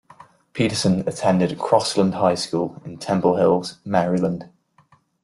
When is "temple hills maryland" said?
2.97-4.49